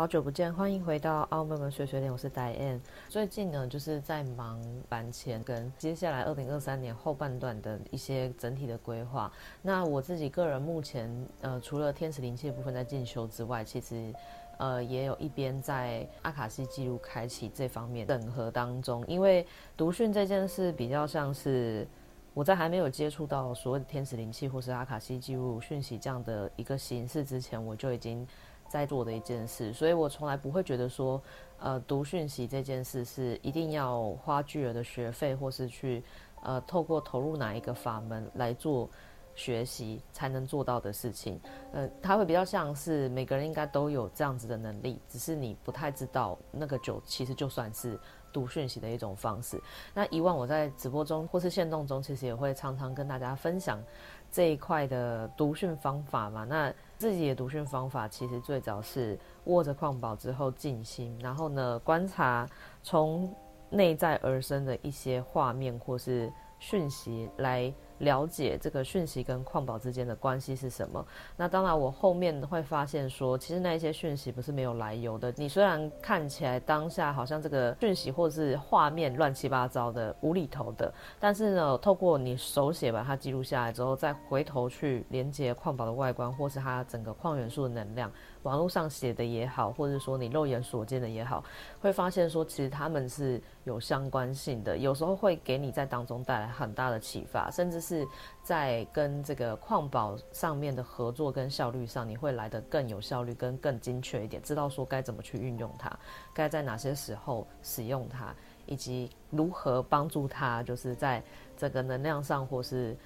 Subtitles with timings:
[0.00, 2.80] 好久不见，欢迎回到奥妹们碎碎念，我是 Diane。
[3.10, 9.30] 最近呢，就是在忙板前跟接下来二零二三年后半段的一些整体的规划。
[9.60, 14.10] 那我自己个人目前，呃，除了天使灵气的部分在进修之外，其实，
[14.56, 19.04] 呃，也有一边在阿卡西记录开启这方面整合当中。
[19.06, 19.46] 因为
[19.76, 21.86] 读讯这件事比较像是
[22.32, 28.26] 我在还没有接触到所谓的天使灵气或是阿卡西记录讯息这样的一个形式之前，我就已经。
[28.70, 31.20] 在做的一件事，所以我从来不会觉得说，
[31.58, 36.04] 呃，读讯息这件事是一定要花巨额的学费，或是去，
[36.44, 38.88] 呃，透过投入哪一个法门来做
[39.34, 41.40] 学习才能做到的事情。
[41.72, 47.98] 呃，它会比较像是每个人应该都有这样子的能力，只是你不太知道那个就其实就算是
[48.32, 49.60] 读讯息的一种方式。
[49.92, 53.82] 那以往我在直播中或是限动中，其实也会常常跟大家分享
[54.30, 56.44] 这一块的读讯方法嘛。
[56.44, 62.46] 那自己的读讯方法其实最早是握着矿宝之后静心，然后呢，观察
[62.82, 63.34] 从
[63.70, 67.72] 内在而生的一些画面或是讯息来。
[68.00, 71.02] 了解这个讯息跟矿宝之间的关系是什么？
[71.38, 75.32] 那当然，我后面会发现说，其实那一些讯息不是没有来由的。
[75.36, 88.10] 你虽然看起来当下好像这个讯息或是画面乱七八糟的、无厘头的，但是呢，透过你手写把它记录下来之后，再回头去连接矿宝的外观或是它整个矿元素的能量。
[88.42, 91.44] 网络上写的也好，或者说你肉眼所见的也好，
[91.78, 98.06] 会发现说其实他们是有相关性的，有时候会给你在当中带来很大的启发，甚至是
[98.42, 105.90] 在跟这个矿宝上面的合作跟效率上，你会来得更有效率跟更精确一点，知道说该怎么去运用它，
[106.32, 108.34] 该在哪些时候使用它，
[108.66, 111.22] 以及如何帮助它，就是在
[111.56, 112.96] 这个能量上或是。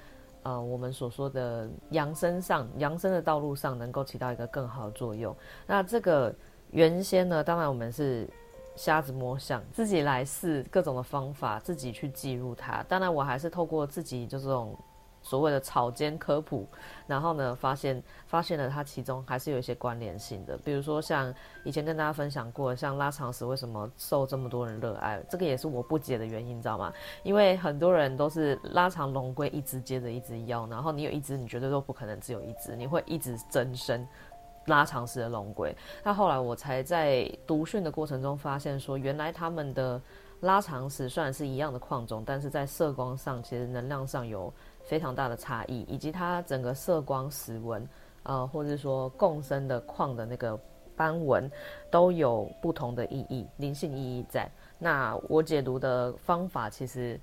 [0.46, 5.34] 呃，我们所说的扬升上，扬升的道路上，能够起到一个更好的作用。
[5.66, 6.34] 那这个
[6.70, 8.28] 原先呢，当然我们是
[8.76, 12.82] 瞎子摸象，自己来试各种的方法，自己去记录它。
[12.88, 14.76] 当然，我还是透过自己就这种。
[15.26, 16.68] 所谓的草间科普，
[17.06, 21.34] 然后呢，发现发现了它其中还是有一些关联性的，比如说像
[21.64, 26.92] 以前跟大家分享过，像拉长石为什么受这么多人热爱，这个也是我不解的原因，你知道吗？
[27.22, 34.06] 因为很多人都是拉长龙龟一只接着一只要，然后你有一只，你绝对都不可能只有一只，你会一直增生
[34.66, 35.74] 拉长石的龙龟。
[36.02, 40.00] 那后来我才在读讯的过程中发现说，原来他们的
[40.40, 44.52] 拉长石虽然是一样的矿种，但是在色光上其实能量上有。
[44.86, 47.88] 非常大的差异，以及它整个色光石纹，
[48.24, 50.60] 呃，或者说共生的矿的那个
[50.94, 51.50] 斑纹，
[51.90, 54.46] 都有不同的意义、灵性意义在。
[54.78, 57.18] 那我解读的方法，其实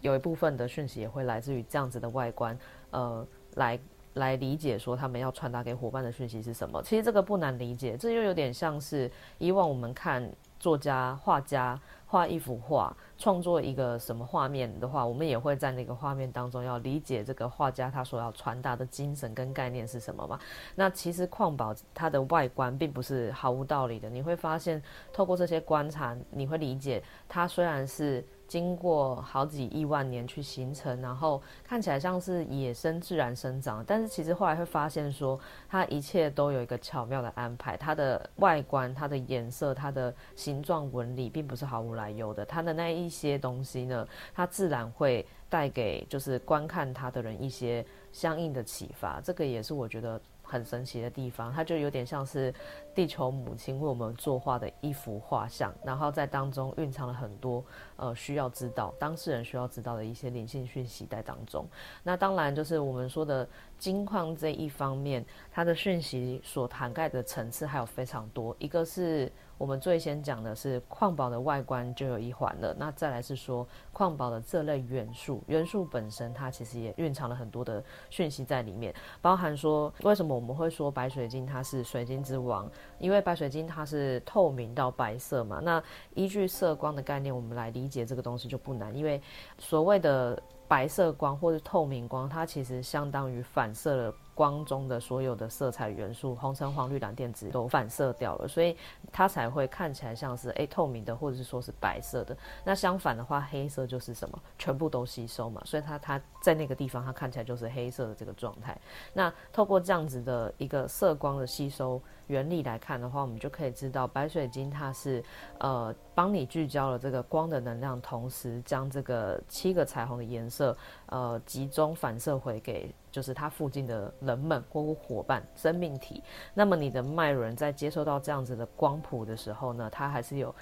[0.00, 2.58] 有一部分的讯息也会来自于这样子的外观，
[2.90, 3.24] 呃，
[3.54, 3.78] 来
[4.14, 6.82] 来理解说他们要传达给伙伴的讯息是什么。
[6.82, 11.80] 其实这个不难理解，这又有点像是以往我们看作家、画家。
[12.10, 20.40] 画一幅画，创作一个什么画面的话，我们也会在那个画面当中要理解这个画家他所要传达的精神跟概念是什么嘛？
[20.74, 24.82] 那其实矿宝它的外观并不是毫无道理的，你会发现
[25.12, 28.24] 透过这些观察，你会理解它虽然是。
[28.48, 35.38] 经过好几亿万年去形成，然后看起来像是野生自然生长，但是其实后来会发现说，
[35.68, 37.76] 它一切都有一个巧妙的安排。
[37.76, 42.44] 它的外观、它的颜色、它的形状纹理，并不是毫无来由的。
[42.44, 49.20] 它的那一些东西呢，它自然会带给就是观看它的人一些相应的启发。
[49.20, 50.20] 这个也是我觉得。
[50.50, 52.50] 很神奇的地方，它就有点像是
[52.98, 57.64] 地球母亲为我们作画的一幅画像，然后在当中蕴藏了很多
[57.94, 61.64] 呃需要知道当事人需要知道的一些灵性讯息在当中。
[62.02, 63.48] 那当然就是我们说的
[63.78, 69.30] 金矿这一方面，它的讯息所涵盖的层次还有非常多，一个是。
[69.56, 85.82] 我们最先讲的是矿宝的外观就有一环了，那再来是说矿宝的这类元素，元素本身它其实也蕴藏了很多的讯息在里面，包含说为什么我们会说白水晶它是水晶之王，因为白水晶它是透明到白色嘛，那
[86.14, 89.20] 依据色光的概念，我们来理解这个东西就不难，因为
[89.58, 94.14] 所谓的白色光或者透明光，它其实相当于反射了。
[94.38, 98.76] 光中的所有的色彩元素，红橙黄绿蓝靛紫都反射掉了，所以
[99.10, 102.36] 它才会看起来像是诶透明的，或者是说是白色的。
[102.62, 108.80] 那相反的话，黑色就是什么，全部都吸收嘛，所以它它在那个地方，它看起来就是黑色的这个状态。
[109.12, 115.20] 那透过这样子的一个色光的吸收原理来看的话，我们就可以知道白水晶它是
[115.58, 120.76] 呃帮你聚焦了这个光的能量，同时将这个七个彩虹的颜色
[121.06, 122.94] 呃集中反射回给。
[123.18, 126.22] 就是它附近的人们或伙伴、生命体。
[126.54, 130.54] 那么你的脉轮在接收到这样子的光谱的时候呢，它还是有。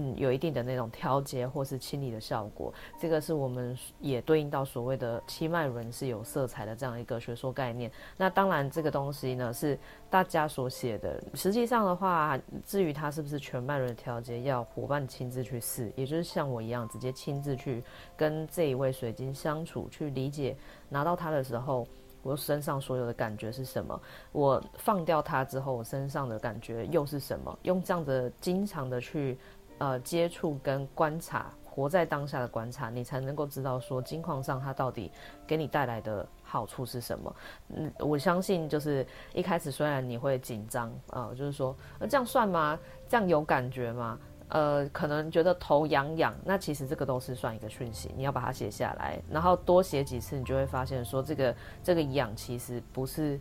[0.00, 7.90] 嗯，有一定的那种调节或是清理的效果，这个是我们也对应到所谓的七脉轮是有色彩的这样一个学说概念。
[8.16, 9.76] 那当然，这个东西呢是
[10.08, 17.82] 大家所写的，实际上的话，至于它是不是全脉轮调节，要伙伴亲自去试，也就是像我一样，直接亲自去
[18.16, 20.56] 跟这一位水晶相处，去理解，
[20.88, 21.84] 拿到它的时候，
[22.22, 24.00] 我身上所有的感觉是什么？
[24.30, 27.58] 我放掉它之后，我身上的感觉又是什么？
[27.62, 29.36] 用这样的经常的去。
[29.78, 35.10] 呃，接触跟观察，活在当下的观察，你才能够知道说金矿上它到底
[35.46, 37.36] 给你带来的好处是什么。
[37.76, 42.78] 嗯，我相信就是一开始虽然你会紧张啊，就是说，呃，这样算吗？
[43.08, 44.18] 这样有感觉吗？
[44.48, 51.54] 呃，可能觉得头痒痒，那其实这个都是算一个讯息，你要把它写下来，然后多写几次，你就会发现说这个
[51.84, 53.38] 这个痒其实不是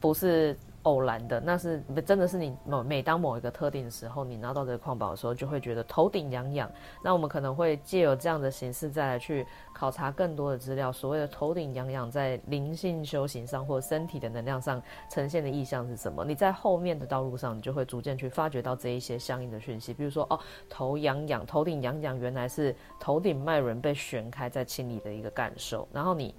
[0.00, 0.56] 不是。
[0.88, 6.70] 偶然的，那是真的是你某每当某一个特定的时候，你拿到这个矿宝的时候，就会觉得头顶痒痒。
[7.04, 10.90] 那我们可能会借由这样的形式，再来去考察更多的资料。
[10.90, 16.24] 所谓的头顶痒痒，在灵性修行上或身体的能量上呈现的意象是什么？
[16.24, 19.92] 你在后面的道路上，你就会逐渐去发掘到这一些相应的讯息。
[19.92, 20.40] 比如说，哦，
[20.70, 25.86] 头痒痒，头顶痒痒，原来是头顶脉轮被旋开在清理的一个感受。
[25.92, 26.34] 然后你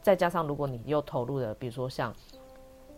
[0.00, 2.14] 再加上，如果你又投入了，比如说像。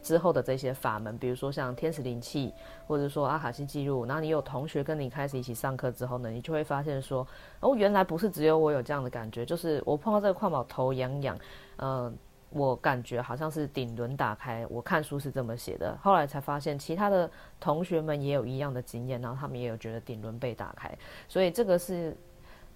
[0.03, 2.53] 之后的这些法门，比如说像天使灵气，
[2.87, 7.27] 或者说阿卡西记录，然后你有同学跟你开始一起上课之后呢，你就会发现说，
[7.61, 11.39] 哦，原来不是只有我有这样的感觉，就是我碰到这个矿宝头痒痒，
[11.77, 12.13] 呃，
[12.51, 20.91] 我感觉好像是顶轮打开，我看书是这么写的，后来才发现其他的同学们也有一样的经验，然后他们也有觉得顶轮被打开，
[21.29, 22.17] 所以这个是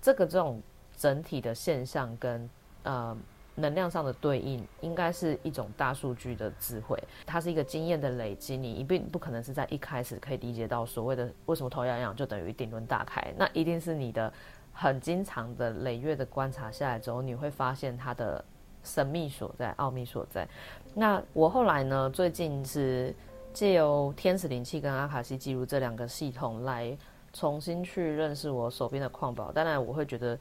[0.01, 0.63] 这个这种
[0.97, 2.51] 整体的现象跟
[2.83, 3.17] 呃。
[3.57, 8.57] 能量上的对应应该是一种大数据的智慧，它是一个经验的累积。
[8.57, 14.33] 你一定不可能是在一开始可以理解到所谓的为什么头痒痒就等于顶轮大开，那一定是你的
[14.73, 18.45] 很经常的累月的观察下来之后，你会发现它的
[18.83, 20.49] 神秘所在、奥秘所在。
[20.93, 23.15] 那我后来呢，最近是
[23.53, 26.97] 借由天使灵气跟阿卡西记录这两个系统来
[27.33, 29.53] 重新去认识我手边的矿宝。
[29.53, 30.37] 当然，我会觉得。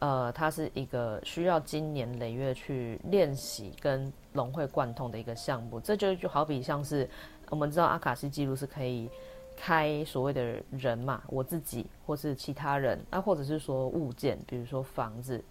[0.00, 5.80] 呃，它是一个需要经年累月去练习跟融会贯通的一个项目。
[5.80, 7.08] 这就就好比像是
[7.50, 9.08] 我们知道阿卡西记录是可以
[9.56, 15.42] 开所谓的人嘛，我自己或是其他人，啊，或者是说物件，比如说房子、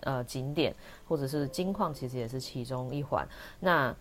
[0.00, 0.74] 呃景点，
[1.08, 3.26] 或者是金矿，其实也是其中一环。
[3.58, 3.96] 那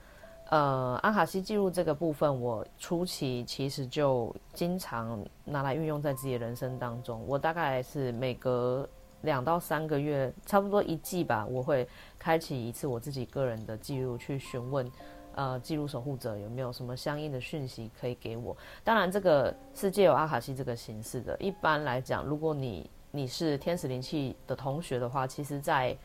[0.49, 7.23] 呃，阿卡西记录这个部分，我初期其实就经常拿来运用在自己的人生当中。
[7.25, 8.87] 我大概是每隔
[9.25, 11.85] 两到三个月，差不多一季吧，我会
[12.17, 14.89] 开启一次我自己个人的记录，去询问，
[15.35, 18.55] 呃，记录守护者有没有什么相应的讯息可以给我。
[18.83, 21.35] 当然，这个是借由阿卡西这个形式的。
[21.41, 25.97] 一般来讲，如果你你是天使灵气的同学的话，其实，在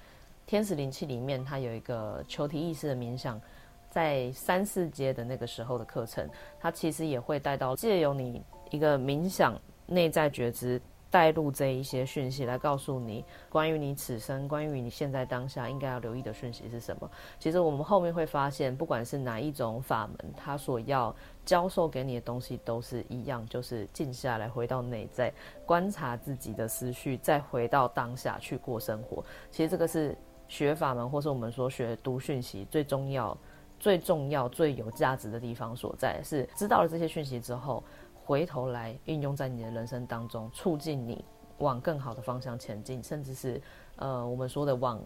[0.47, 3.41] 天使灵气里面，它有一个球体意识的冥想，
[3.89, 6.29] 在三四阶的那个时候的课程，
[6.59, 9.57] 它其实也会带到借由你一个冥想
[9.87, 10.81] 内在觉知。
[11.11, 17.11] 带入这一些讯息来告诉你，关于你此生，关于你现在当下应该要留意的讯息是什么？
[17.39, 21.15] 其实我们后面会发现，不管是哪一种法门，它所要
[21.45, 25.33] 教授给你的东西都是一样，就是静下来，回到内在，
[25.67, 29.25] 观察自己的思绪，再回到当下去过生活。
[29.51, 33.37] 其实这个是学法门，或是我们说学读讯息最重要、
[33.81, 37.83] 最重要、最有价值的地方所在，是知道了这些讯息之后。
[38.31, 41.25] 回头来运用在你的人生当中，促进你
[41.59, 43.61] 往更好的方向前进，甚至是
[43.97, 45.03] 呃我们说的往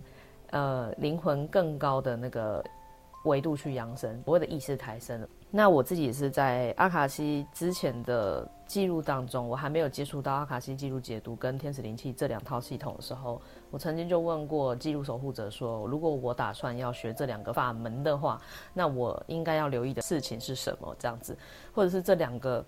[0.51, 2.63] 呃灵魂更高的那个
[3.25, 5.27] 维度去扬升，所谓的意识抬升。
[5.51, 13.41] 那我自己是在阿卡西之前的记录当中，我还没有接触到阿卡西记录解读跟天使灵气这两套系统的时候，
[13.71, 18.39] 我曾经就问过记录守护者说，如果我打算要学这两个法门的话，
[18.75, 20.95] 那我应该要留意的事情是什么？
[20.99, 21.35] 这样子，
[21.73, 22.63] 或者是这两个。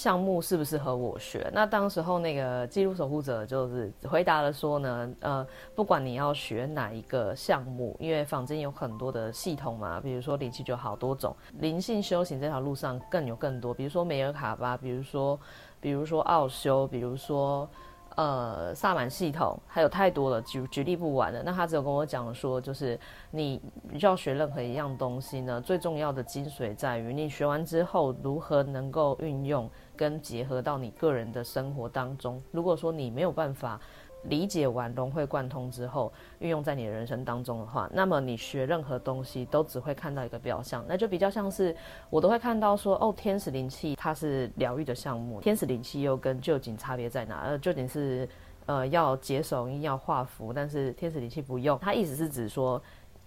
[0.00, 1.50] 项目适不适合我学？
[1.52, 15.38] 那当时候那个记录守护者就是回答了说呢，呃，不管你要学哪一个项目，因为坊间有很多的系统嘛，比如说灵气就好多种，灵性修行这条路上更有更多，比如说梅尔卡巴，比如说，
[15.82, 17.68] 比如说奥修，比如说。
[18.16, 21.42] 呃，萨满系统还有太多了，举举例不完的。
[21.42, 22.98] 那他只有跟我讲说，就是
[23.30, 23.60] 你
[24.00, 32.42] 要学任何一样东西呢，最重要的精髓在于你学完之后如何能够运用跟结合到你个人的生活当中。
[32.50, 33.80] 如果说你没有办法
[34.24, 41.74] 理解完、融会贯通之后，运用在你的人生当中的话，那么你学任何东西都只会看到一个表象，那就比较像是
[42.10, 47.40] 我都会看到说，哦，天使灵气它是疗愈的项目，天使灵气又跟旧景差别在哪？
[47.46, 48.28] 呃，臼井是
[48.66, 51.78] 呃要解手印、要画符，但是天使灵气不用。
[51.78, 52.80] 它意思是指说，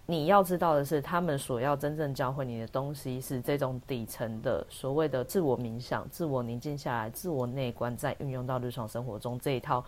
[0.06, 9.84] 你要知道的是，他们所要真正教会你的东西是这种底层的所谓的自我冥想、自我宁静下来、自我内观，再运用到日常生活中这一套。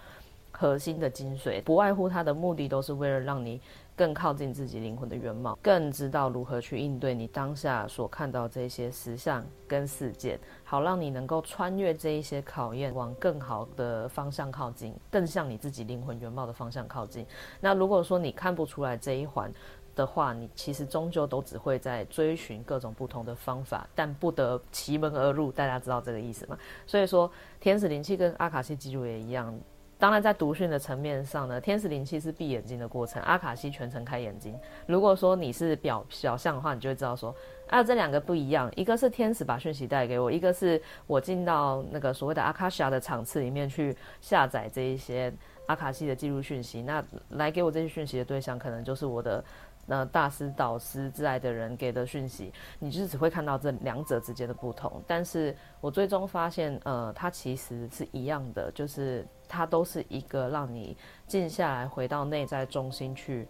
[0.57, 3.59] 核心的精髓，不外乎它的目的都是为了让你
[3.93, 17.25] 更靠近自己灵魂的原貌，更知道如何去应对你当下所看到这些实相跟事件，好让你能够穿越这一些考验，往更好的方向靠近，更向你自己灵魂原貌的方向靠近。
[17.59, 19.51] 那如果说你看不出来这一环
[19.93, 25.51] 的话，你其实终究都只会在追寻各种不同的方法，但不得其门而入。
[25.51, 26.57] 大家知道这个意思吗？
[26.85, 29.53] 所以说，天使灵气跟阿卡西记录也一样。
[29.97, 34.57] 当然，在读讯的层面上呢，天使灵气是闭眼睛的过程，阿卡西全程开眼睛。
[34.85, 37.33] 如果说你是表小象的话，你就会知道说，
[37.67, 45.33] 啊，这两个不一样，一个是天使把讯息带给我，一个是我进到那个所谓的阿卡西亚的场次里面去下载这一些
[45.67, 46.81] 阿卡西的记录讯息。
[46.81, 49.43] 那来给我这些讯息的对象，可能就是我的。
[49.87, 54.99] 那大师、导师之类的人给的讯息，你就是只会看到这两者之间的不同。
[55.05, 60.95] 但是我最终发现，呃，它其实是一样的，就是它都是一个让你
[61.27, 63.47] 静下来，回到内在中心去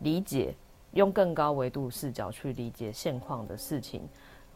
[0.00, 0.54] 理解，
[0.92, 4.08] 用更高维度视角去理解现况的事情，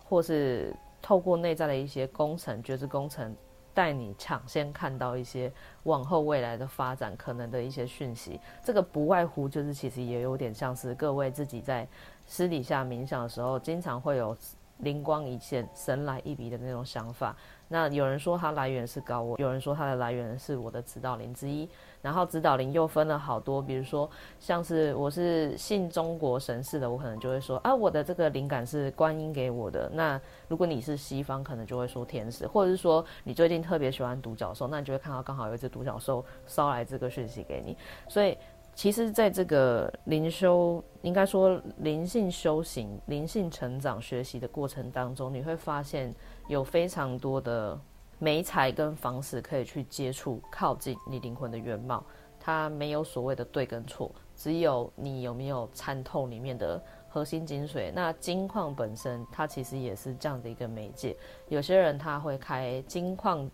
[0.04, 3.34] 或是透过内在的一些工程、觉知工程。
[3.74, 5.52] 带你抢先看到一些
[5.84, 11.86] 往后未来的发展可能的一些讯息，这个不外乎就是其实也有点像是各位自己在
[12.26, 14.36] 私底下冥想的时候，经常会有
[14.78, 17.36] 灵光一现、神来一笔的那种想法。
[17.68, 21.68] 那有人说它来源是高我，有人说它的来源是我的指导灵之一。
[22.00, 24.08] 然后指导灵又分了好多，比如说
[24.38, 29.90] 像是我是信中国神事的，我可能就会说啊，我的这个灵感是观音给我的。
[29.92, 37.76] 那如果你是西方，可能就会说天使，或者是说你最近特别喜欢独角兽，那你就会看到刚好有一只独角兽捎来这个讯息给你。
[38.06, 38.38] 所以
[38.74, 46.14] 其实在这个灵修，应该说灵性修行、灵性成长、学习的过程当中，你会发现
[46.48, 47.78] 有非常多的。
[48.20, 52.04] 媒材跟方式可以去接触、靠近你灵魂的原貌，
[52.40, 57.92] 它没有所谓的对跟错，只有你有没有参透里面的核心精髓。
[57.94, 61.16] 那金矿本身，它其实也是这样的一个媒介。
[61.46, 63.48] 有些人他会开金矿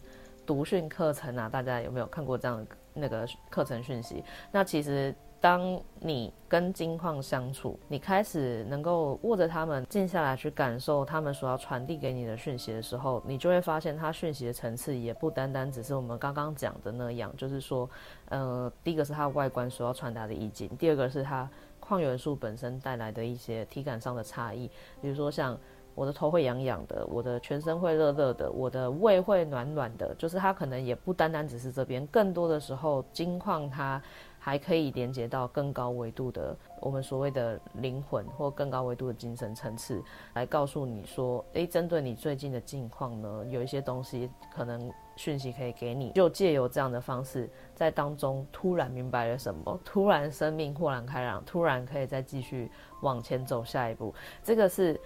[0.47, 4.25] 读讯课程啊，大家有没有看过这样的那个课程讯息？
[4.51, 5.15] 那其实。
[5.45, 17.87] 当你跟金矿相处，你开始能够握着他们，静下来去感受他们所要传递给你的讯息的时候，你就会发现，它讯息的层次也不单单只是我们刚刚讲的那样，就是说，
[18.31, 21.47] 呃，第一个是它外观所要传达的意境，第二个是它
[21.79, 24.71] 矿元素本身带来的一些体感上的差异，
[25.03, 25.55] 比如说像
[25.95, 34.01] 我的头会痒痒的，我的全身会热热的，我的胃会暖暖的，就是它可能也不单单只是这边，更多的时候，金矿它。
[34.45, 52.71] 还可以连接到更高维度的我们所谓的灵魂，或更高维度的精神层次，来告诉你说，诶，针对你最近的境况呢，有一些东西可能讯息可以给你，就借由这样的方式，在当中突然明白了什么，突然生命豁然开朗，突然可以再继续
[53.01, 54.15] 往前走下一步。
[54.43, 55.01] 这个是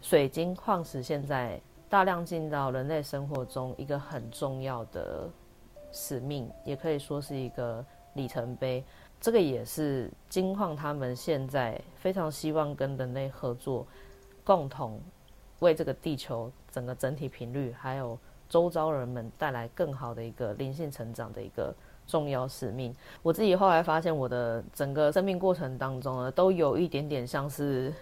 [0.00, 5.30] 水晶矿石现在大量进到人类生活中一个很重要的
[5.92, 7.86] 使命，也可以说是一个。
[8.14, 8.82] 里程碑，
[9.20, 13.86] 这个也是金矿他们现在非常希望跟人类合作，
[14.44, 15.00] 共同
[15.60, 21.74] 为这个地球整个整体频率，还有周遭人们带来更好的一个灵性成长的一个
[22.06, 22.94] 重要使命。
[23.22, 27.92] 我自己后来发现，我的整个生命过程当中呢，都有一点点像是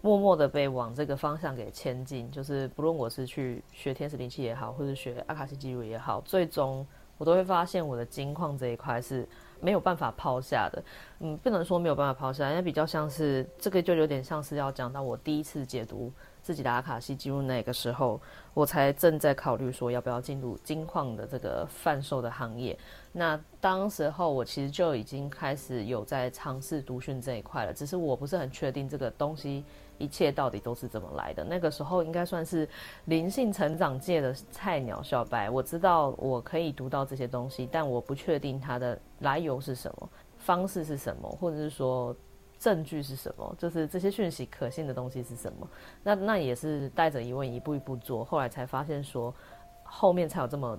[0.00, 6.86] 默默的被往这个方向给牵进，就是不论我是去学天使灵气也好，或者学阿卡西记录也好，最终。
[7.18, 9.26] 我都会发现我的金矿这一块是
[9.60, 10.82] 没有办法抛下的，
[11.20, 18.20] 嗯，不能说没有办法抛下，因为比较像是这个就有点像是要讲到我第一次解读自己的阿卡西记录那个时候，
[18.52, 22.78] 我才正在考虑说要不要进入金矿的这个贩售的行业。
[23.12, 29.64] 那当时候我其实就已经开始有在尝试读讯这一块了，只是我不是很确定这个东西。
[29.98, 31.44] 一切到底都是怎么来的？
[31.44, 32.68] 那个时候应该算是
[33.06, 35.48] 灵性成长界的菜鸟小白。
[35.48, 40.08] 我知道我可以读到这些东西，但我不确定它的来由是什么，
[40.38, 42.14] 方式是什么，或者是说
[42.58, 45.68] 证据是什么，就是这些讯息可信的东西是什么。
[46.02, 49.34] 那那也是带着疑问一步一步做，后来才发现说
[49.82, 50.78] 后面才有这么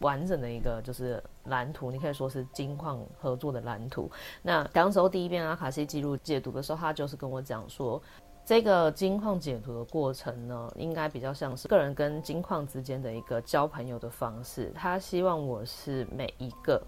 [0.00, 4.10] 完整的一个就是蓝图，你可以说是金矿合作的蓝图。
[4.42, 8.02] 那当时候第一遍阿卡西记录解读的时候，他就是跟我讲说，
[8.44, 14.70] 这个金矿解读的过程呢，应该比较像是个人跟金矿之间的一个交朋友的方式。
[14.74, 16.82] 他希望我是每一个。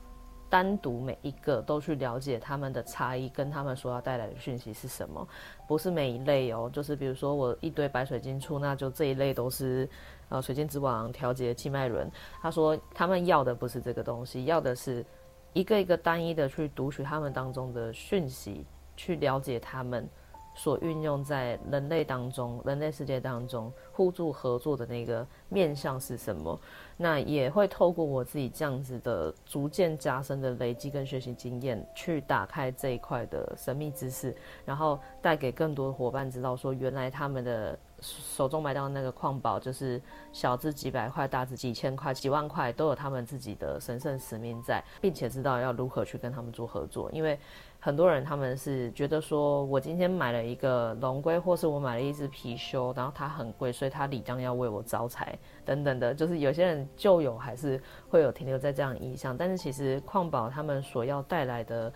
[0.49, 5.27] 单独每一个都去了解他们的差异，跟他们所要带来的讯息是什么，
[5.67, 6.71] 不是每一类哦。
[6.73, 9.89] 就是比如说我一堆白水晶出，那就这一类都是
[10.29, 12.09] 呃水晶之王调节气脉轮。
[12.41, 15.05] 他说他们要的不是这个东西，要的是
[15.53, 18.65] 一个一个单一的去读取他们当中的讯息，
[18.97, 20.09] 去了解他们。
[20.57, 26.59] 所运用在人类当中、人类世界当中互助合作的那个面向是什么？
[26.97, 34.35] 那也会透过我自己这样子的逐渐加深的累积跟学习经验，去打开这一块的神秘知识，
[34.65, 40.00] 然后带给更多的伙伴知道说，原来他们的手中买到那个矿宝，就是
[40.33, 47.38] 小至几百块，大至几千块、几万块，都有他们自己的神圣使命在，并且知道要如何去跟他们做合作，因为。
[47.79, 59.37] 很多人他们是觉得说，我今天买了一个龙龟，或是我买了一只貔貅，然后它很贵，所以它理当要为我招财等等的，就是有些人旧有还是会有停留在这样的意象。
[59.37, 61.93] 但是其实矿宝他们所要带来的，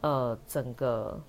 [0.00, 1.20] 呃，整个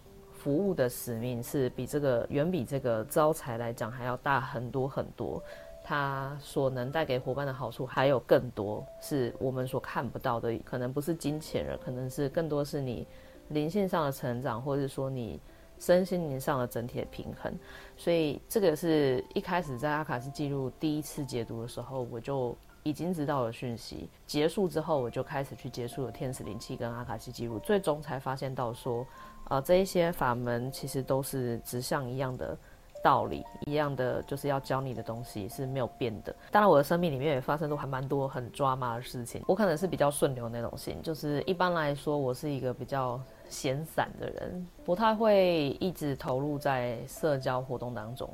[0.45, 5.41] 服务的使命是比这个远比这个招财来讲还要大很多很多。
[5.83, 13.07] 它所能带给伙伴的好处还有更多，是我们所看不到的，可能不是金钱了，可能是更多是你。
[13.49, 15.39] 灵性上的成长，或者是说你
[15.79, 17.51] 身心灵上的整体的平衡，
[17.97, 24.09] 所以这个是一开始在阿卡西记录第一次解读的时候，我就已经知道了讯息。
[24.25, 29.05] 结束之后，我就开始去接触了天使灵气跟阿卡西记录，最终才发现到说，
[29.49, 32.57] 呃，这一些法门其实都是指向一样的。
[33.03, 36.35] 道理一样的，就是要教你的东西是没有变的。
[36.49, 39.43] 当然，我的生命里面也发生过还蛮多很抓马的事情。
[39.47, 48.27] 我可能是比较顺流那种型，就是一般来说，我是一个比较闲散的人，不太会一直投入在社交活动当中。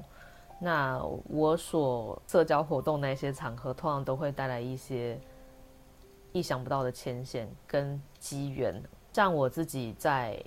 [0.58, 5.20] 那我所社交活动那些场合，通常都会带来一些
[6.32, 8.82] 意想不到的牵线跟机缘。
[9.12, 10.42] 像我自己在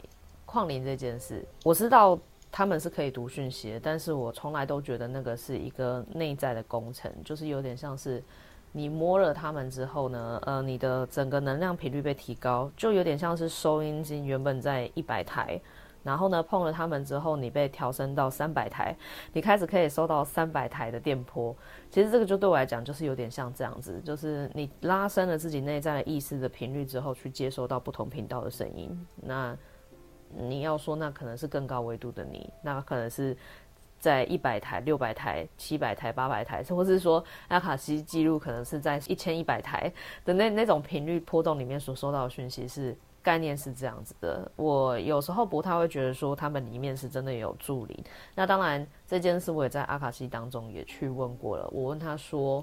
[0.55, 2.17] 矿灵这件事，我知道。
[2.57, 8.23] 他们是可以读讯息的，但是我从来都觉得那个是一个内在的工程，就是有点像是
[8.71, 15.61] 你摸了他们之后呢，呃，你的整个能量频率被提高，就有点像是收音机原本在一百台，
[16.05, 18.97] 然后呢碰了他们之后，你被调升到三百台，
[19.33, 21.53] 你开始可以收到三百台的电波。
[21.91, 29.59] 其实这个就对我来讲就是有点像这样子，就是你拉伸了自己内在的意识的频率之后，去接收到不同频道的声音，那。
[30.37, 33.37] 你要说那可能是更高维度的你，那可能是
[34.01, 39.91] 在一百台、六百台、七百台、八百台，或者是说阿卡西记录可能是在一千一百台
[40.25, 44.51] 的那那种频率波动里面所收到的讯息是概念是这样子的。
[44.57, 48.05] 我有时候不太会觉得说他们里面是真的有助灵。
[48.35, 51.67] 那当然这件事我也在阿卡西当中也去问过了。
[51.73, 52.63] 我问他说，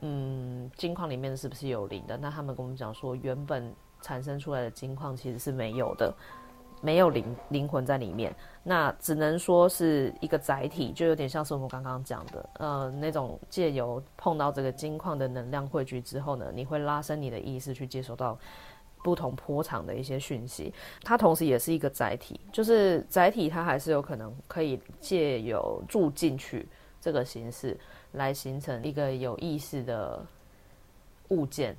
[0.00, 2.16] 嗯，金矿里面是不是有灵的？
[2.16, 3.70] 那他们跟我们讲说，原本
[4.00, 6.14] 产生出来的金矿其实是没有的。
[6.80, 18.38] 没有灵灵魂在里面，那只能说是一个载体，就有点像是我们刚刚讲的，呃，那种借由碰到这个金矿的能量汇聚之后呢，你会拉伸你的意识去接收到
[19.04, 20.72] 不同波长的一些讯息。
[21.02, 26.66] 它同时也是一个载体，就是载体它还是有可能可以借由住进去
[27.00, 27.78] 这个形式
[28.12, 30.24] 来形成一个有意识的
[31.28, 31.76] 物件。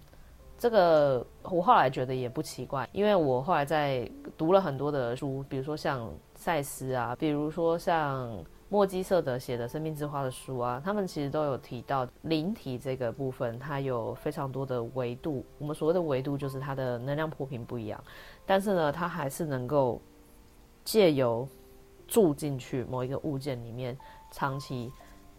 [0.61, 8.31] 这个我后来觉得也不奇怪，因为我后来在读了很多的书，比如说像赛斯啊，比如说像
[8.69, 15.43] 墨基瑟德写的《生命之花》的书啊，他们其实都有提到灵体这个部分，它有非常多的维度。
[15.57, 17.99] 我们所谓的维度就是它的能量波频不一样，
[18.45, 19.99] 但是呢，它还是能够
[20.85, 21.47] 借由
[22.07, 23.97] 住进去某一个物件里面，
[24.29, 24.91] 长期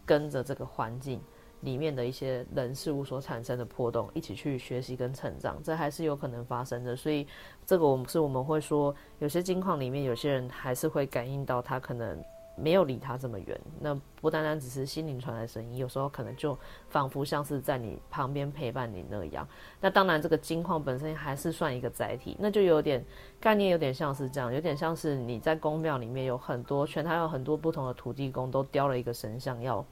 [0.04, 1.20] 跟着这个环境。
[1.62, 6.94] 里面的一些人事物所产生的波动，一起去学习跟成长，这还是有可能发生的。
[6.94, 7.26] 所以，
[7.64, 12.22] 这个我们是我们会说，有些金矿里面有些人还是会感应到他可能
[12.56, 13.60] 没有离他这么远。
[13.80, 19.46] 那不单单只是心灵传来声音，有时候可能就仿佛像是在你旁边陪伴你那样。
[19.80, 23.04] 那当然，这个金矿本身还是算一个载体，那就有点
[23.40, 29.84] 概念，有点像是这样，有点像是你在宫庙里面有很多全台有很多不同的土地公都雕了一个神像要。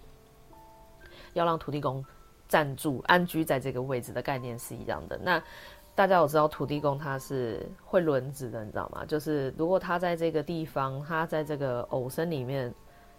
[1.34, 2.04] 要让土地公
[2.48, 5.18] 暂住安居在这个位置的概念是一样的。
[5.18, 5.42] 那
[5.94, 9.04] 大家有知道土地公他是会轮值的，你知道吗？
[9.04, 12.72] 就是如果他在这个地方，他在这个偶身里面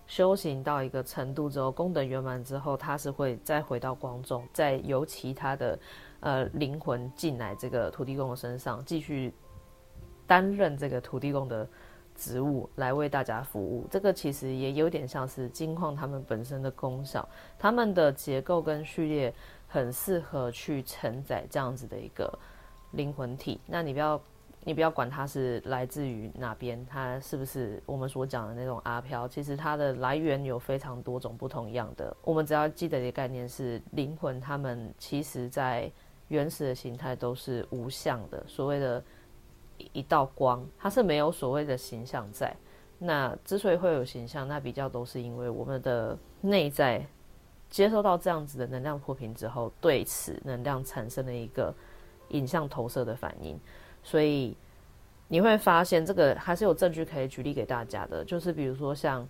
[0.07, 5.79] 修行到一个程度之后，功德圆满之后，他是会再回到光中，再由其他的
[6.21, 9.31] 呃灵魂进来这个土地公的身上，继续
[10.25, 11.67] 担任这个土地公的
[12.21, 13.87] 植物来为大家服务。
[13.89, 19.33] 这个其实也有点像是金矿它们本身的功效，它们的结构跟序列
[19.67, 22.31] 很适合去承载这样子的一个
[22.91, 23.59] 灵魂体。
[23.65, 24.21] 那你不要。
[24.63, 32.15] 你不要管它是来自于哪边，它是不是我们所讲的那种阿飘，其实它的来源有非常多种不同样的。
[32.21, 35.91] 我们只要记得一个概念是，灵魂它们其实在
[36.27, 39.03] 原始的形态都是无相的，所谓的
[39.93, 42.55] 一道光，它是没有所谓的形象在。
[42.97, 47.05] 那之所以会有形象，那比较都是因为我们的内在
[47.69, 51.73] 接收到这样子的能量破频之后，对此能量产生了一个
[52.29, 53.59] 影像投射的反应。
[54.03, 54.55] 所以
[55.27, 58.23] 你会发现，这个还是有证据可以举例给大家的。
[58.23, 59.27] 就是比如说，像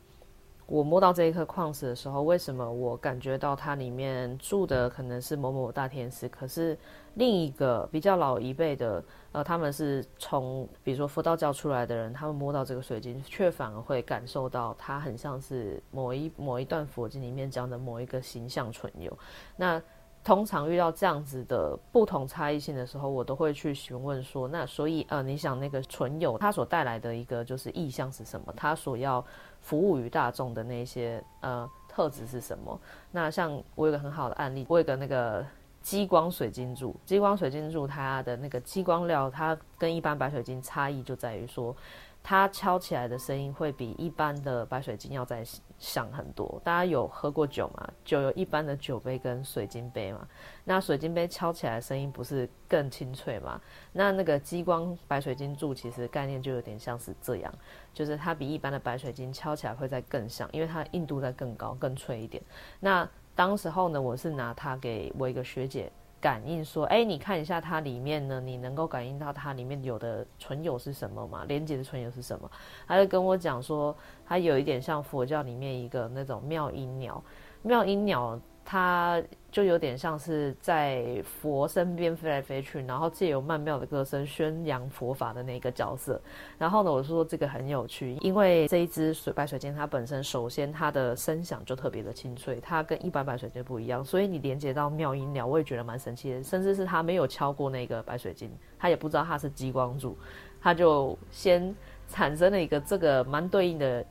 [0.65, 6.78] 我摸到这一颗矿石的时候，为什么我感觉到它里面住的可能是某某大天使，可是
[7.15, 19.12] 另一个比较老一辈的，呃，他们是从比如说佛道教出来的人，他们摸到这个水晶，却反而会感受到它很像是某一某一段佛经里面讲的某一个形象存有。
[19.58, 19.82] 那
[20.24, 28.54] 通常遇到这样子的不同差异性的时候，我都会去询问说：那所以呃，你想那个存有它所带来的一个就是意向是什么？
[28.56, 29.26] 它所要
[29.62, 32.80] 服务于大众的那些呃特质是什么？
[33.12, 35.46] 那像我有个很好的案例，我有个那个
[35.82, 41.76] 激光水晶柱，激光水晶柱它的那个激光料，它跟一般白水晶差异就在于说。
[42.24, 45.44] 它敲起来的声音会比一般的白水晶要再
[45.80, 46.62] 响很多。
[46.64, 47.90] 大家有喝过酒吗？
[48.06, 50.28] 酒有一般的酒杯跟水晶杯嘛。
[50.64, 53.60] 那水晶杯敲起来声音不是更清脆吗？
[53.92, 57.54] 那那个激光白水晶柱其实概念就有点像是这样，
[57.94, 62.42] 就是它比一般的白水晶敲起来会再更响，因为它硬度再更高、更脆一点。
[62.80, 65.92] 那当时候呢，我是拿它给我一个学姐。
[66.22, 71.44] 感应说，哎，你看一下它里面呢，你能够感应到它里面有的存有是什么吗？
[71.48, 72.50] 连接的存有是什么？
[72.88, 73.94] 他就跟我讲说，
[74.26, 77.22] 它有一点像佛教里面一个那种妙音鸟，
[77.64, 78.40] 妙音鸟。
[78.63, 79.21] 它
[79.52, 86.21] 就有点像是在佛身边飞来飞去，然后借由曼妙的歌声宣扬佛法的那个角色。
[86.58, 96.41] 然后呢，我说这个很有趣，因为这一只水白水晶它本身首先它的声响就特别的清脆，它跟一般白水晶不一样，所以你连接到妙音鸟，我也觉得蛮神奇的。
[96.41, 100.15] 甚至是它没有敲过那个白水晶，他也不知道它是激光柱，
[100.62, 101.76] 他就先
[102.08, 104.06] 产生了一个这个蛮对应的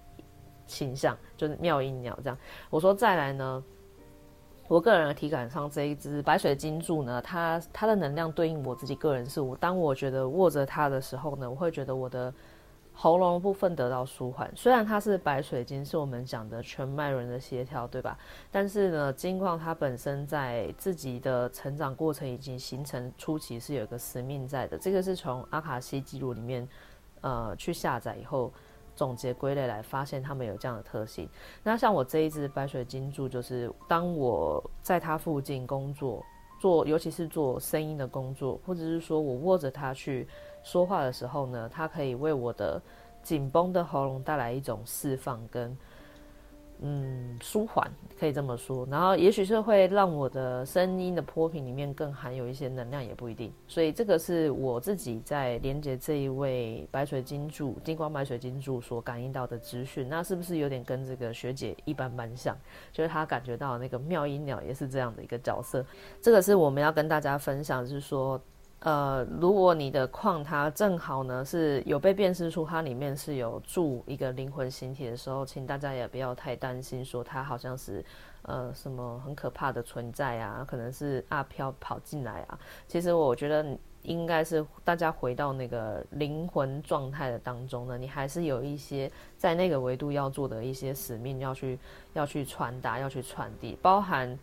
[0.66, 2.36] 形象，就是妙音鸟这样。
[2.68, 3.64] 我说再来呢。
[4.70, 12.33] 我个人的体感上，这一支白水晶柱呢，它它的能量对应我自己个人是我，当我觉得握着它的时候呢，我会觉得我的
[12.92, 14.48] 喉咙部分得到舒缓。
[14.54, 18.16] 虽然它是白水晶，是我们讲的全脉轮的协调，对吧？
[18.52, 24.78] 但是呢，金矿它本身在自己的成长过程以及形成初期是有一个使命在的。
[24.78, 26.68] 这个是从阿卡西记录里面
[27.22, 28.52] 呃去下载以后。
[29.00, 31.26] 总结归类来发现，它们有这样的特性。
[31.62, 36.22] 那像我这一只白水晶柱，就是当我在它附近工作，
[36.60, 40.28] 做尤其是做声音的工作，或者是说我握着它去
[40.62, 42.78] 说话的时候呢，它可以为我的
[43.22, 45.74] 紧绷的喉咙带来一种释放跟。
[46.83, 47.87] 嗯，舒缓
[48.19, 53.53] 可以这么说，然后也许是会让我的声音的波频里面更含有一些能量，也不一定。
[53.69, 60.09] 所以这个是我自己在连接这一位白水晶柱、金光白水晶柱所感应到的资讯。
[60.09, 62.57] 那是不是有点跟这个学姐一般般像？
[62.93, 65.85] 就是她感觉到那个妙音鸟也是这样的一个角色。
[66.23, 68.40] 这个是我们要跟大家分享，就是说。
[68.81, 78.03] 呃，如果你的矿它正好呢是有被辨识出它里面是有住一个灵魂形体的时候，请大家也不要太担心，说它好像是
[78.40, 82.59] 呃什么很可怕的存在啊，可能是阿飘跑进来啊。
[82.88, 91.79] 其实我觉得应该是大家回到那个灵魂状态的当中呢，你还是有一些在那个维度要做的一些使命要去
[92.14, 94.38] 要去传达，要去传递，包含。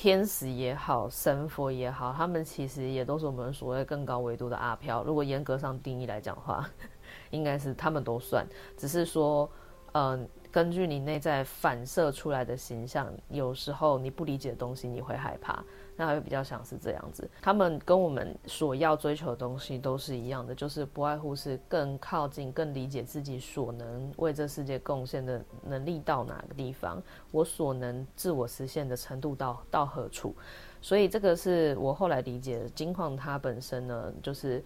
[0.00, 5.02] 天使也好，神佛也好，他们其实也都是我们所谓更高维度的阿飘。
[5.02, 6.64] 如果严格上定义来讲的话，
[7.30, 8.46] 应该是他们都算。
[8.76, 9.50] 只是说，
[9.94, 15.64] 嗯、根据你内在反射出来的形象，有时候你不理解的东西，你会害怕。
[16.00, 30.32] 那还会比较像是这样子，他们跟我们所要追求的东西都是一样的，就是不外乎是更靠近、更理解自己所能为这世界贡献的能力到哪个地方，我所能自我实现的程度到到何处。
[30.80, 34.64] 所以这个是我后来理解的，金矿它本身呢，就是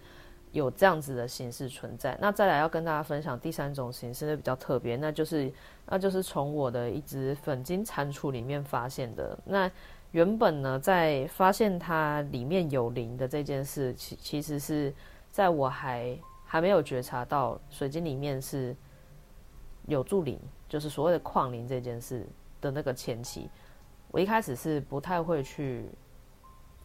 [0.51, 2.15] 有这样子的形式存在。
[2.21, 5.51] 那再来要跟大家分享第三种形式，比较特别，那就是
[5.87, 9.71] 那就是从我的一只粉金蟾蜍里面发现的那。
[10.13, 14.93] 原本呢，在发现它里面有灵的这件事，其其实是
[15.29, 18.75] 在我还还没有觉察到水晶里面是
[19.87, 22.25] 有住灵，就是所谓的矿灵这件事
[22.61, 23.49] 的那个前期，
[24.11, 25.89] 我一开始是不太会去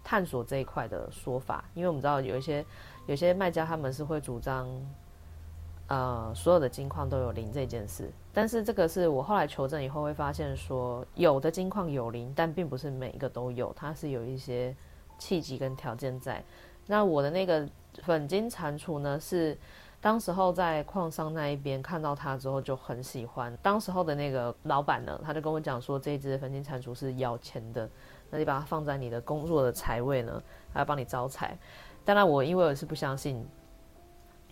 [0.03, 2.65] 探索这一块的说法，因为我们知道有一些
[3.07, 4.67] 有些卖家他们是会主张。
[5.89, 14.77] 呃，所有的金矿都有灵这件事，但是这个是我后来求证以后会发现说，有的金矿有灵，但并不是每一个都有，它是有一些
[15.19, 16.45] 契机跟条件在。
[16.87, 17.67] 那我的那个
[18.03, 19.57] 粉金蟾蜍呢，是
[19.99, 27.89] 当时候在矿商那一边看到它之后就很喜欢，当时候的那个老板呢，他就跟我讲说，这只粉金蟾蜍是要钱的，
[28.29, 30.43] 那你把它放在你的工作的财位呢，
[30.75, 31.57] 它要帮你招财。
[32.05, 33.43] 当然我因为我是不相信。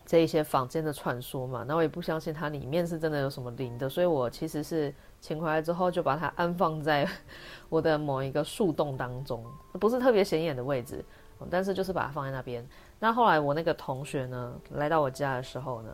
[0.06, 7.04] 这一些坊间的传说嘛，那我也不相信它里面是真的有什么灵的，所以我其实是请回来之后就把它安放在
[7.68, 9.44] 我的某一个树洞当中，
[9.80, 11.04] 不是特别显眼的位置，
[11.50, 12.64] 但是就是把它放在那边。
[13.00, 15.90] 那后来我那个同学呢来到我家的时候呢，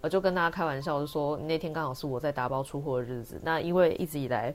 [0.00, 3.40] 我就跟大家开玩笑，就说那天刚好是我在打包出货的日子。
[3.44, 4.52] 那因为一直以来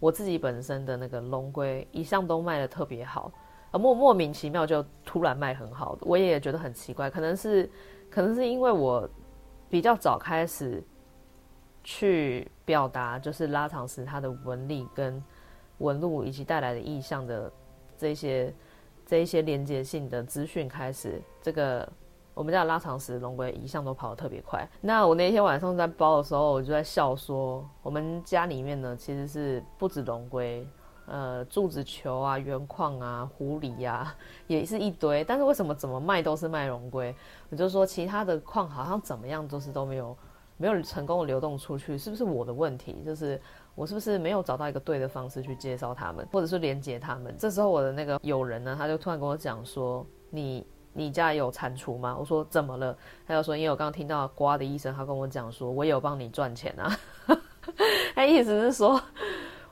[0.00, 3.30] 我自己本身的那个龙龟一向都卖得特别好，
[3.72, 7.68] 而莫莫名其妙就突然卖很好，我也觉得很奇怪，可能是。
[8.12, 9.08] 可能是因为我
[9.70, 10.84] 比较早开始
[11.82, 15.22] 去表达，就是拉长石它的纹理跟
[15.78, 17.50] 纹路以及带来的意象的
[17.96, 18.54] 这些
[19.06, 21.90] 这一些连接性的资讯开始，这个
[22.34, 24.68] 我们家的拉长石龙龟一向都跑得特别快。
[24.82, 30.68] 那我那天晚上在包的时候，我就在笑说，我们家里面呢其实是不止龙龟。
[31.06, 35.24] 呃，柱子球啊，原矿啊，狐狸呀、啊，也是一堆。
[35.24, 37.14] 但是为什么怎么卖都是卖龙龟？
[37.50, 40.16] 我就说其他的矿好像怎么样都是都没有
[40.56, 43.02] 没有成功的流动出去，是不是我的问题？
[43.04, 43.38] 就是
[43.74, 47.34] 我是不是没有找到一个对的方式去介绍他们，或者是连接他们？
[47.36, 56.96] 这时候我的那个友人呢，他就突然跟我讲说：“你你家有蟾蜍吗？”我说：“怎么了？”他就说：“因为我刚刚听到呱的一声，他跟我讲说，我有帮你赚钱啊。
[58.14, 58.98] ”他意思是说。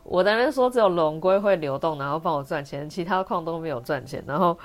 [0.03, 4.23] 我在那边说只有龙龟会流动，然后帮我赚钱，其他矿都没有赚钱。
[4.27, 4.59] 然后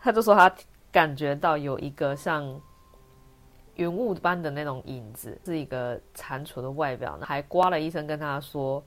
[0.00, 0.52] 他就说他
[0.90, 2.60] 感觉到有一个像
[3.76, 8.82] 云雾般的那种影子，是一个蟾蜍的外表，还刮了一声跟他说：“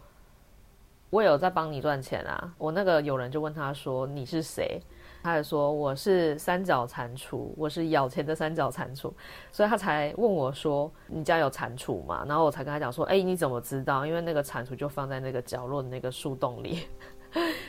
[1.10, 4.80] 我有在帮你赚钱啊。”我那个友人就问他说：“你是谁？”
[5.26, 9.12] 他还说我是三角蟾蜍，我是咬钱的三角蟾蜍，
[9.52, 12.24] 所以他才问我说，你家有蟾蜍吗？
[12.28, 14.06] 然后我才跟他讲说，哎，你怎么知道？
[14.06, 16.88] 因为那个蟾蜍就放在那个角落的那个树洞里。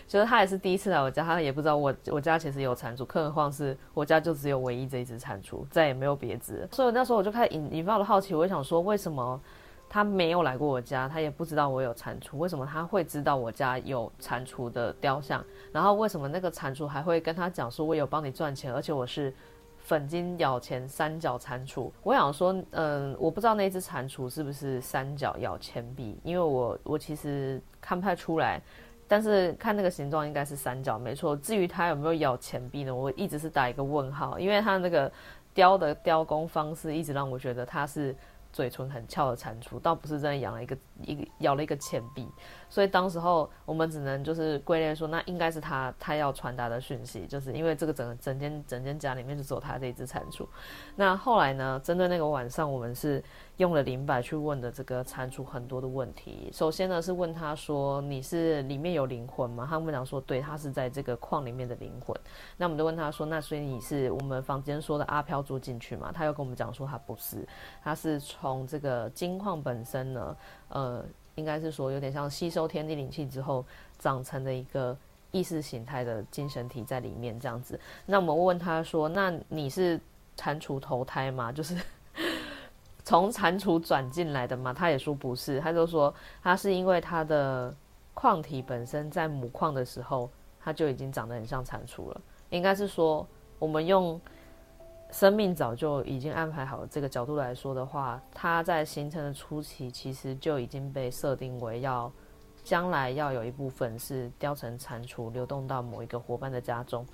[0.07, 6.69] 其 实他也是第一次来我家，他也不知道我我家其实有蟾蜍，更何况是我家就只有唯一这一只蟾蜍，再也没有别只。
[6.73, 9.41] 所以那时候我就开始引引发了好奇，我就想说，为什么？
[9.97, 12.37] 他没有来过我家，他也不知道我有蟾蜍。
[12.37, 15.43] 为什么他会知道我家有蟾蜍的雕像？
[15.73, 19.33] 然后为什么那个蟾蜍还会跟他讲说，我有帮你赚钱，而且我是
[19.79, 21.91] 粉金咬钱三角蟾蜍？
[22.03, 28.61] 我想说，嗯，我不知道那只蟾蜍是不是三角咬钱币，因为我我其实看不太出来，
[29.09, 31.35] 但是看那个形状应该是三角，没错。
[31.35, 32.95] 至于它有没有咬钱币呢？
[32.95, 35.11] 我一直是打一个问号，因为它那个
[35.55, 38.15] 雕的雕工方式一直让我觉得它是。
[38.57, 42.29] 嘴唇很翘的蟾蜍，倒不是真的养了一个一个咬了一个钱币，
[42.69, 50.47] 所以当时候我们只能就是归类说，那应该是他他要传达的讯息，就是因为这个整整间整间家里面就只有他这一只蟾蜍。
[50.95, 53.23] 那后来呢，针对那个晚上，我们是
[53.59, 56.51] 用了灵摆去问的这个蟾蜍很多的问题。
[56.53, 59.67] 首先呢是问他说，你是里面有灵魂吗？
[59.69, 62.17] 他们讲说对，他是在这个矿里面的灵魂。
[62.57, 66.11] 那我们就问他说，那所以你是我们房间说的阿飘住进去吗？
[66.15, 67.47] 他又跟我们讲说他不是，
[67.83, 70.37] 他是从这个金矿本身呢，
[70.69, 73.65] 呃，应该是说有点像吸收天地灵气之后
[73.99, 74.97] 长成的一个
[75.31, 77.79] 意识形态的精神体在里面这样子。
[78.05, 80.01] 那我们问他说：“那你是
[80.37, 81.51] 蟾蜍投胎吗？
[81.53, 81.77] 就是
[83.05, 87.75] 从蟾蜍转进来的吗？”他也说不是，他就说他是因为他的
[88.15, 92.21] 矿体本身在母矿的时候，他就已经长得很像蟾蜍了。
[92.51, 93.27] 应该是说
[93.59, 94.21] 我们用。
[95.11, 96.85] 生命早就已经安排好。
[96.87, 102.11] 这个角度来说的话，它在形成的初期，其实就已经被设定为要
[102.65, 107.07] 将来要有一部分是雕成蟾蜍，流动到某一个伙伴的家中。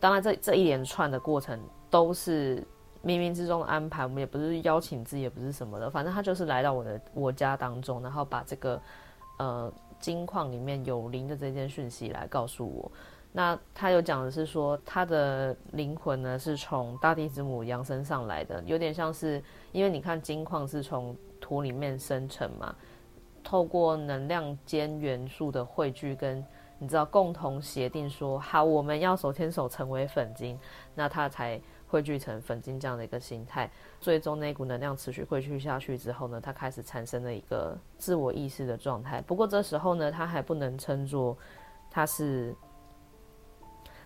[0.00, 1.58] 当然，这这一连串的过程
[1.88, 2.56] 都是
[3.04, 4.02] 冥冥之中的安排。
[4.02, 8.82] 我们也不是邀请制，也不是什么的，反正他就是来到我的我家当中，然后把这个
[9.38, 12.90] 呃金矿里面有灵的这件讯息来告诉我。
[13.34, 19.42] 那他有讲的是说，他的灵魂呢是从大地之母扬升上来的，有点像是，
[19.72, 22.74] 因为你看金矿是从土里面生成嘛，
[23.42, 26.44] 透过能量间元素的汇聚跟
[26.78, 30.58] 你知道共同协定说好，我们要手牵手成为粉晶，
[30.94, 33.70] 那它才汇聚成粉晶这样的一个形态。
[33.98, 39.22] 最终那股能量持续汇聚下去之后呢，它开始产生了一个自我意识的状态。
[39.22, 41.34] 不过这时候呢，它还不能称作
[41.90, 42.54] 它是。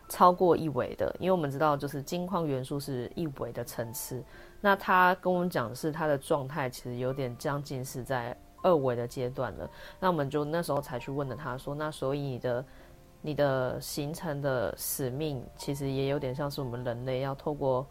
[0.09, 4.23] 超过一维的，因为我们知道，就是金矿元素是一维的层次。
[4.61, 9.69] 那他跟我们讲是，他的状态其实有点将近是在二维的阶段了。
[9.99, 12.65] 那我们就那时候才去问了他说，那所以你的
[13.21, 17.85] 你的形成的使命，其实也有点像是我们人类要透过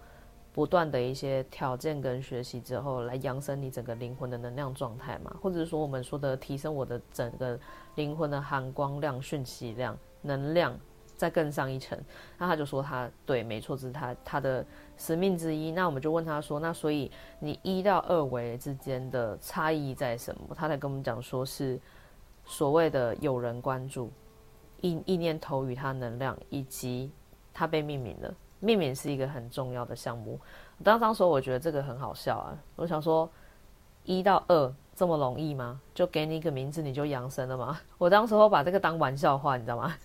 [0.53, 7.59] 不断的一些条件跟学习之后，来扬升你整个灵魂的能量状态嘛，或者是说我们说的提升我的整个
[7.95, 10.77] 灵魂的含光量、讯息量、能量。
[11.15, 11.97] 再更上一层，
[12.37, 14.65] 那他就说他对，没错，这是他他的
[14.97, 15.71] 使命之一。
[15.71, 20.55] 那我们就问他说，那所以你一到二维之间的差异在什么？
[20.55, 21.79] 他才跟我们讲说是
[22.45, 24.11] 所谓的有人关注，
[24.81, 27.11] 意意念投予他能量，以及
[27.53, 28.33] 他被命名了。
[28.59, 30.39] 命名是一个很重要的项目。
[30.83, 33.29] 当当时我觉得这个很好笑啊，我想说
[34.03, 35.79] 一到二这么容易吗？
[35.93, 37.79] 就给你一个名字你就扬升了吗？
[37.97, 39.95] 我当时候把这个当玩笑话，你知道吗？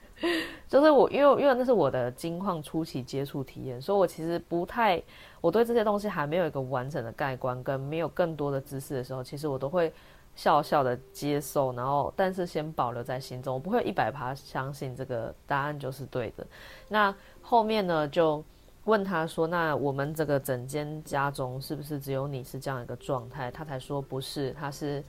[0.70, 5.02] 就是我，因为因为那是我的金矿初期接触体验，所以我其实不太，
[5.40, 9.92] 我对这些东西还没有一个完整的概观，跟没有更多的知识的时候，其实我都会
[10.36, 16.46] 笑笑的接受，然后但是先保留在心中，我不会一百趴相信这个答案就是对的。
[16.88, 18.40] 那后面呢，就
[18.84, 25.02] 问他说：“那我们这个整间家中是不是只有你是这样一个状态？”他才说：“不是，他是。”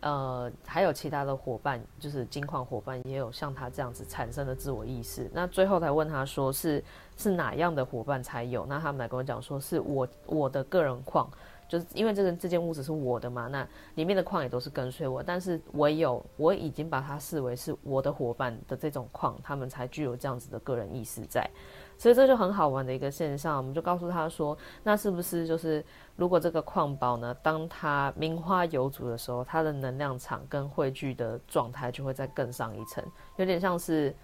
[0.00, 5.28] 呃，还有其他的伙伴，就是金矿伙伴，也有像他这样子产生的自我意识。
[5.34, 6.82] 那最后才问他说是
[7.16, 8.64] 是哪样的伙伴才有？
[8.66, 11.28] 那他们来跟我讲说是我我的个人矿，
[11.68, 21.50] 就是因为这个这间屋子是我的嘛，那里面的矿也都是跟随我，但是我有我已经把它视为是我的伙伴的这种矿，他们才具有这样子的个人意识在。
[21.98, 25.84] 所以这就很好玩的一个现象，我们就告诉他说，那是不是就是
[26.14, 34.14] 如果这个矿宝呢，当它名花有主的时候，它的能量场跟汇聚的状态就会再更上一层，有点像是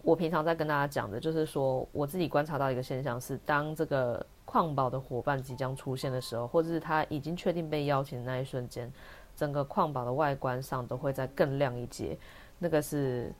[0.00, 8.90] 我平常在跟大家讲的，就是说我自己观察到一个现象是，当这个矿宝的伙伴即将出现的时候，或者是他已经确定被邀请的那一瞬间，
[9.36, 12.18] 整个矿宝的外观上都会再更亮一截，
[12.58, 13.30] 那个是。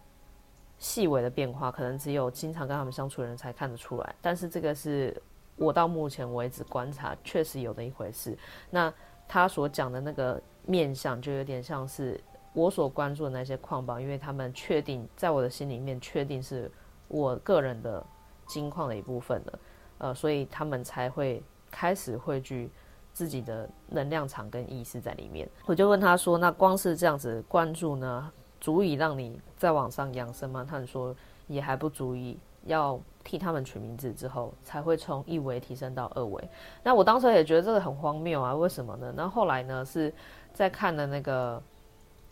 [0.79, 4.15] 细微的变化，可能只有经常跟他们相处的人才看得出来。
[4.23, 5.21] 但是这个是
[5.57, 8.39] 我到目前为止观察确实有的一回事。
[8.71, 8.93] 那
[9.27, 12.21] 他所讲的那个面相，就有点像是
[12.53, 16.71] 我所关注的那些矿宝，因为他们确定在我的心里面确定是
[17.09, 18.05] 我个人的
[18.47, 19.59] 金矿的一部分了，
[19.99, 22.71] 呃，所以他们才会开始汇聚
[23.13, 25.49] 自己的能量场跟意识在里面。
[25.67, 30.67] 我就问他说：“那光是这样子关注呢？”足以让你再往上扬升吗？
[30.69, 31.15] 他们说
[31.47, 36.49] 也还不足以，要替他们取名字之后，才会从一维提升到二维。
[36.83, 39.13] 那我当时也觉得这个很荒谬啊，为什么呢？
[39.17, 40.13] 那后来呢，是
[40.53, 41.63] 在看了那个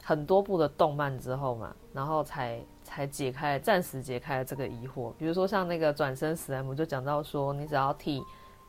[0.03, 5.13] 很多部的动漫之后嘛，然后才才解开，暂时解开了这个疑惑。
[5.19, 8.23] 比如说像那个转身史莱姆就讲到说，你只要替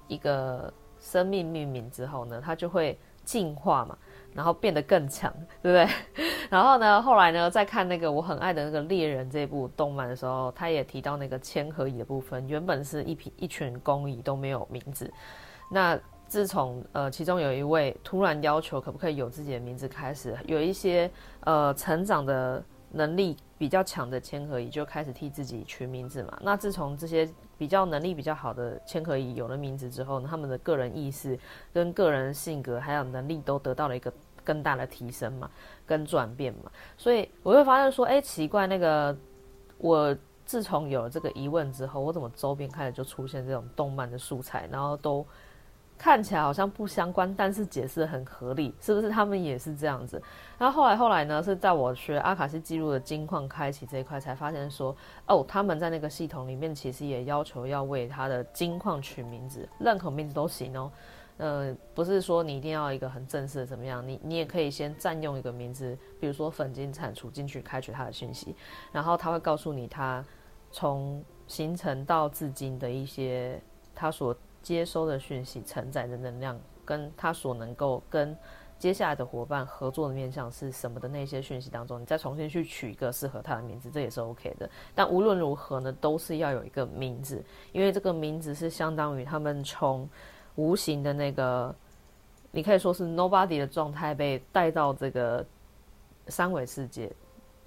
[0.08, 3.98] 一个生命命名之后呢，它就会进化嘛。
[4.38, 6.26] 然后变得更强，对不对？
[6.48, 15.12] 然后呢，后来呢，在看那个我很爱的那个猎人这部动漫的时候，他也提到那个千和蚁的部分，原本是一批一群工蚁都没有名字。
[15.72, 26.38] 那自从呃其中有一位突然要求可不可以有自己的名字开始，有一些呃成长的能力比较强的千和蚁就开始替自己取名字嘛。
[26.42, 31.38] 那自从这些比较能力比较好的千和蚁有了名字之后呢，他们的个人意识、
[31.74, 34.14] 跟个人性格还有能力都得到了一个
[34.48, 35.52] 更大的提升嘛，
[35.86, 36.72] 跟转变嘛。
[36.98, 39.16] 所以我会发现说，哎，奇怪，那个
[39.78, 45.26] 我自从有了这个疑问之后，我怎么周边开始就出现这种动漫的素材，然后都。
[46.00, 49.10] 看起来好像不相关，但是解释很合理，是不是？
[49.10, 50.22] 他们也是这样子。
[50.60, 60.92] 然后后来后来呢，是在我学阿卡西记录的金矿开启这一块，才发现说，哦，他们在那个系统里面其实也要求要为他的金矿取名字，任何名字都行哦。
[61.38, 68.56] 呃，不是说你一定要一个很正式的怎么样，你你也可以先占用一个名字，比如说粉金铲除进去开取他的讯息，
[68.92, 70.24] 然后他会告诉你他
[70.72, 73.62] 从形成到至今的一些
[73.96, 74.36] 他所。
[74.60, 78.36] 接收的讯息承载的能量，跟他所能够跟
[78.78, 84.70] 接下来的伙伴合作的面向是什么的那些讯息当中，你再重新去取一个适合他的名字，这也是 OK 的。
[84.94, 90.10] 但无论如何呢，都是要有一个名字，因为这个名字是相当于他们从
[90.58, 91.74] 无形的那个，
[92.52, 95.46] 你可以说是 nobody 的状态被带到这个
[96.28, 97.12] 三维世界，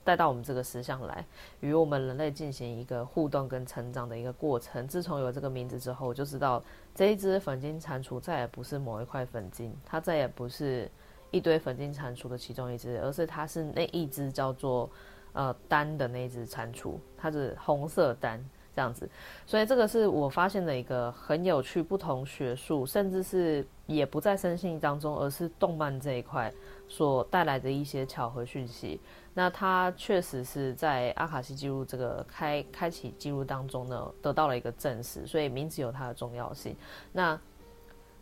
[0.02, 1.24] 带到我们这个实相来，
[1.60, 4.88] 与我们人类进行一个互动跟成长的一个过程。
[4.88, 6.62] 自从有这个名字之后，我就知道
[6.94, 10.90] 这一只粉晶蟾蜍再也不是某一块粉晶，它再也不是
[11.30, 14.90] 一堆粉晶蟾蜍的其中一只，而是它是那一只叫做
[15.32, 18.44] 呃丹的那只蟾蜍，它是红色丹。
[18.74, 19.08] 这样子，
[19.46, 26.52] 所以这个是我发现的一个很有趣，不同学术，甚至是也不在身心当中，而是动漫这一块
[26.88, 29.00] 所带来的一些巧合讯息。
[29.34, 36.76] 那它确实是在阿卡西记录这个开开启记录当中呢，得到了一个证实，所以名字有它的重要性。
[37.12, 37.38] 那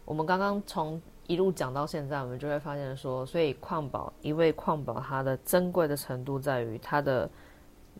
[0.04, 7.28] 我们刚刚从一路讲到现在，我们就会发现说，所以矿宝，一位矿宝，它的珍贵的程度在于它的。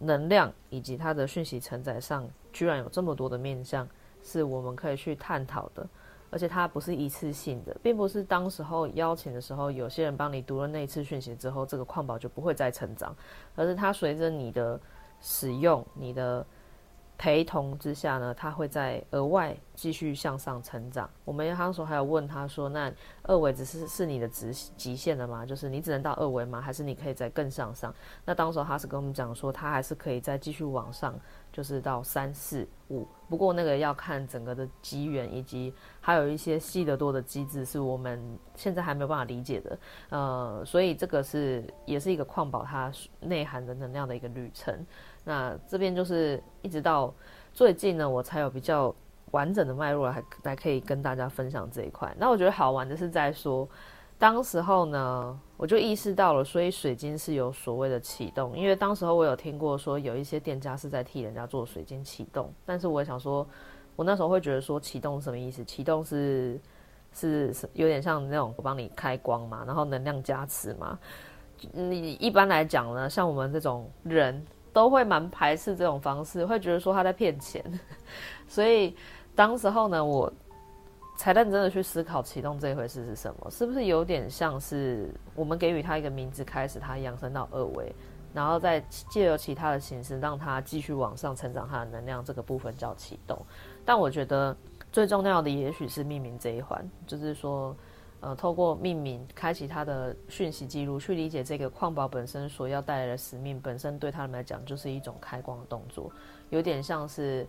[0.01, 3.89] 能量以及它的讯息承载上，居然有这么多的面向，
[4.23, 5.87] 是我们可以去探讨的。
[6.31, 13.17] 而且它不是一次性的，并不是当时候邀请的时候，有些人帮你读了那一次讯息之后，这个矿宝就不会再成长，
[13.57, 14.81] 而是它随着你的
[15.21, 16.45] 使用，你的。
[17.21, 21.11] 陪同之下呢，它会在额外继续向上成长。
[21.25, 22.93] 我们当时还有问他说：“那
[23.25, 25.45] 二维只是是你的极极限的吗？
[25.45, 26.61] 就是你只能到二维吗？
[26.61, 27.93] 还是你可以再更向上？”
[28.25, 31.19] 那当时他是跟我们讲说，他还是可以再继续往上，
[31.59, 33.05] 就是到三四五。
[33.29, 39.79] 不过那个要看整个的机缘，以及还有一些细得多的机制，是我们现在还没有办法理解的。
[40.11, 44.87] 呃，所以这个是也是一个矿宝它内涵的能量的一个旅程。
[45.25, 47.13] 那这边就是一直到
[47.53, 48.95] 最近呢，我才有比较
[49.33, 52.15] 完整的脉络来来可以跟大家分享这一块。
[52.17, 53.69] 那我觉得好玩的是在说，
[54.19, 63.47] 当时候呢，我就意识到了，所以水晶是有所谓的启动，因为当时候我有听过说有一些店家是在替人家做水晶启动，但是我也想说，
[63.95, 65.65] 我那时候会觉得说启动什么意思？
[65.65, 66.61] 启动是
[67.13, 70.99] 是有点像那种我帮你开光嘛，然后能量加持嘛。
[71.73, 74.45] 你一般来讲呢，像我们这种人。
[74.71, 77.65] 都会蛮排斥这种方式，会觉得说他在骗钱，
[78.47, 78.95] 所以
[79.35, 80.33] 当时候呢，我
[81.19, 87.93] 才认真的去思考启动这一回事是什么，是不是有点像是我们给予它一个名字，开始它扬升到二维，
[88.33, 93.37] 然后再借由其他的形式让它继续往上成长它的能量，这个部分叫启动。
[93.85, 94.57] 但我觉得
[94.93, 97.77] 最重要的也许是命名这一环，就是说。
[98.21, 106.11] 呃，透过命名开启它的讯息记录，去理解这个矿宝本身所要带来的使命，本身对他们来讲就是一种开光的动作，
[106.51, 107.47] 有点像是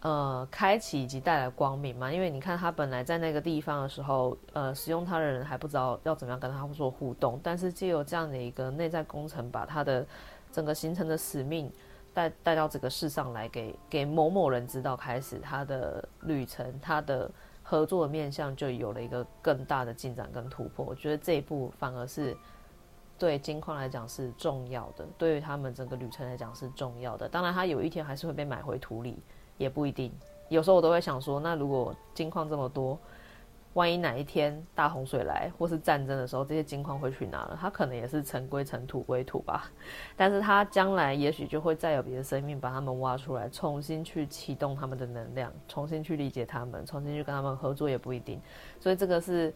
[0.00, 2.12] 呃开启以及带来光明嘛。
[2.12, 10.06] 因为你看他本来在那个地方的时候，呃，使用他的人还不知道要怎么样跟他做互动，但是借由这样的一个内在工程，把他的
[10.52, 11.70] 整个形成的使命
[12.12, 17.30] 带带到这个世上来给，给某某人知道，开始他的旅程，他的。
[17.62, 22.36] 合作的面向就有了一个更大的进展跟突破，我觉得这一步反而是
[23.16, 27.28] 对金矿来讲是重要的，对于他们整个旅程来讲是重要的。
[27.28, 29.22] 当然，他有一天还是会被买回土里，
[29.60, 30.10] 也不一定。
[30.48, 32.98] 有时候我都会想说，那如果金矿这么多。
[33.74, 37.56] 万一哪一天大洪水来，或是战争的时候，这些金矿会去哪了？
[37.60, 39.70] 它可能也是尘归尘，土归土吧。
[40.16, 48.40] 但是它将来也许就会再有别的生命把它们挖出来，重新去启动他们的能量，重新去理解他们，重新去跟他们合作也不一定。
[48.80, 49.54] 所以这个是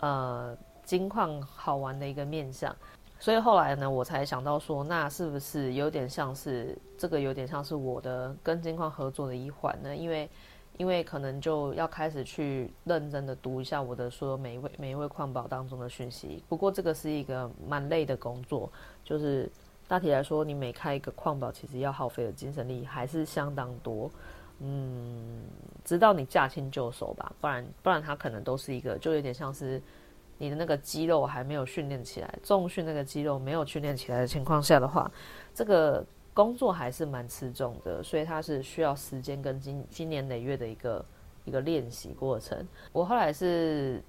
[0.00, 2.74] 呃金矿好玩的一个面向。
[3.22, 9.94] 所以后来呢，我才想到说，那是不是有点像是这个，有点像是我的跟金矿合作的一环呢？
[9.94, 10.28] 因为
[10.76, 16.42] 因为可能就要开始去认真的读一下我的所有每一位每一位矿宝当中的讯息。
[16.48, 18.68] 不过这个是一个蛮累的工作，
[19.04, 19.48] 就是
[19.86, 24.10] 大体来说，你每开一个矿宝，其实要耗费的精神力还是相当多。
[24.58, 25.42] 嗯，
[25.84, 29.80] 直到你驾轻就熟吧，不然不然它可能都是一个，就有点像是
[30.42, 35.10] 你的那个肌肉还没有训练起来，重训那个肌肉没有训练起来的情况下的话，
[35.54, 36.04] 这个。
[36.34, 41.04] 工作还是蛮吃重的，所以它是需要时间跟经经年累月的一个
[41.44, 42.66] 一个练习过程。
[42.90, 44.02] 我后来是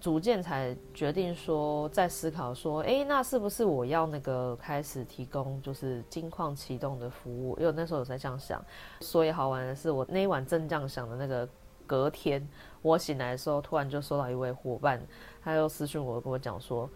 [0.00, 7.58] 逐渐才决定说，在思考说，诶，那是不是我要那个开始提供就是金矿启动的服务？
[7.58, 8.64] 因为那时候我在这样想。
[9.00, 11.48] 所以好玩的是，我那一晚正这样想的那个
[11.86, 12.46] 隔天，
[12.82, 15.00] 我醒来的时候，突然就收到一位伙伴，
[15.42, 16.88] 他又私讯我跟我讲说。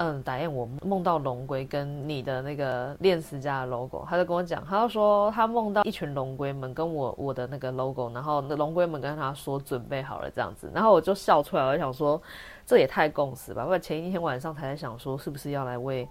[0.00, 12.22] 嗯，打印我梦到龙龟跟你的那个炼石家的 logo，他就跟我讲，他就说他梦到一群龙龟们跟我我的那个 logo，然后那龙龟们跟他说准备好了这样子，然后我就笑出来，我就想说
[12.64, 13.66] 这也太共识吧。
[13.68, 16.08] 我前一天晚上才在想说，是不是要来为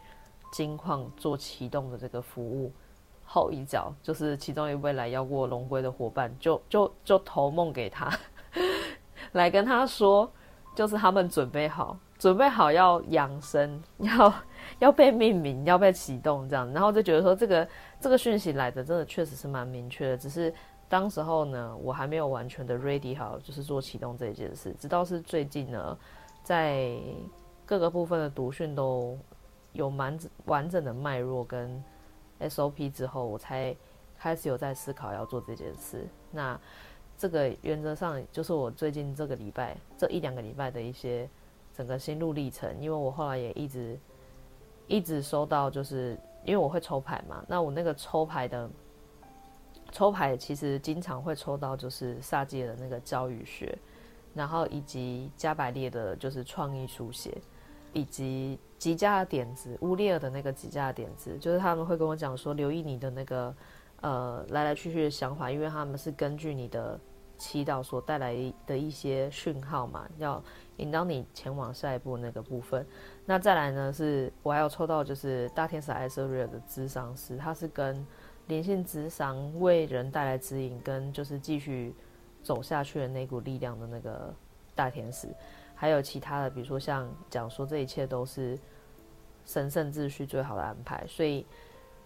[0.52, 2.70] 金矿做启动的这个服务
[3.28, 8.12] 后一脚，就是其中一位来邀过龙龟的伙伴，就就就投梦给他，
[9.34, 10.32] 来跟他说，
[10.74, 11.96] 就是他们准备好。
[12.18, 14.34] 准备好要养生，要
[14.80, 17.68] 要被命名，要被启动这样，然后就觉得说这个
[18.02, 20.52] 这个讯息来的真的确实是蛮明确的，只是
[20.90, 25.96] 当时候呢，我还没有完全的 ready 好，就是做启动这一件事，直到是最近呢，
[26.42, 26.98] 在
[27.68, 29.16] 各个部分的读讯都
[29.74, 31.84] 有蛮完整的脉络跟
[32.40, 33.76] SOP 之后，我才
[34.18, 36.08] 开始有在思考要做这件事。
[36.32, 36.60] 那
[37.18, 41.28] 这个原则上就是我最近这个礼拜这一两个礼拜的一些
[41.76, 44.00] 整个心路历程，因为我后来也一直
[44.88, 48.70] 一直收到，就是因为我会抽牌嘛，那我那个抽牌的
[49.92, 53.78] 抽牌其实经常会抽到就是萨基尔的那个教育学，
[54.34, 57.36] 然后以及加百列的就是创意书写，
[57.94, 63.56] 以及吉加的点子，乌列尔的那个吉加的点子，就是他们会跟我讲说留意你的那个。
[64.02, 67.00] 呃，来来去去的想法，因为他们是根据你的
[67.36, 68.32] 祈祷所带来
[68.68, 70.40] 的一些讯号嘛，要
[70.76, 72.86] 引导你前往下一步那个部分。
[73.26, 78.06] 那再来呢，是我还要抽到就是大天使艾瑟瑞尔的智商师，他是跟
[78.46, 81.92] 灵性智商为人带来指引，跟就是继续
[82.44, 84.32] 走下去的那股力量的那个
[84.76, 85.28] 大天使，
[85.78, 88.60] 还有其他的，比如说像讲说这一切都是
[89.46, 91.46] 神圣秩序最好的安排，所以。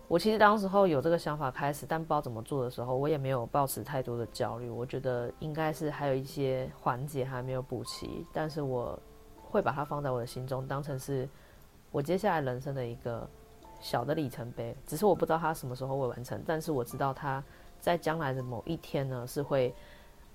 [0.08, 4.70] 我其实当时候有这个想法开始，但不知道怎么做的时候，我也没有抱持太多的焦虑。
[4.70, 9.00] 我觉得应该是还有一些环节还没有补齐，但是我
[9.42, 11.30] 会把它放在我的心中，当成是
[11.92, 13.26] 我接下来人生的一个
[13.80, 14.76] 小的里程碑。
[14.86, 17.42] 只是我不知道它什么时候会完成，但是我知道它
[17.80, 19.74] 在将来的某一天呢，是会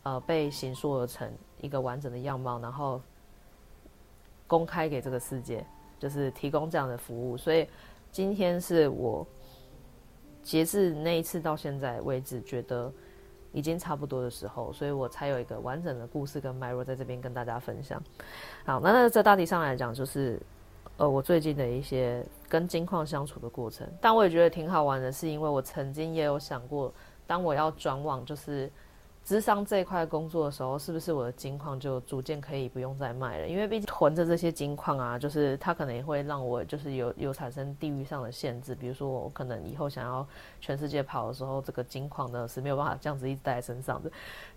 [0.04, 1.30] 呃被形塑而成
[1.60, 2.98] 一个完整的样貌，然后
[4.46, 5.64] 公开给这个世界，
[5.98, 7.36] 就是提供这样的服务。
[7.36, 7.68] 所以
[8.10, 9.26] 今天是我。
[10.42, 12.92] 截至那一次到现在为止，觉得
[13.50, 18.00] 已经差不多的时候，所以我才有一个完整的故事跟脉络在这边跟大家分享。
[18.64, 20.40] 好，那那这大体上来讲，就是
[20.98, 26.94] 呃我最近的一些跟金矿相处的过程，但我也觉得挺好玩的，是因为我曾经也有想过，
[27.26, 28.70] 当我要转往就是。
[29.26, 33.48] 智商这一块工作的时候，是不是我的金矿就逐渐可以不用再卖了？
[33.48, 38.72] 因为毕竟囤着这些金矿啊，就是它可能也会让我就是有有产生地域上的限制。
[38.72, 40.24] 比如说，我可能以后想要
[40.60, 44.08] 全世界跑的时候，这个金矿呢是没有办法这样子一直带在身上的。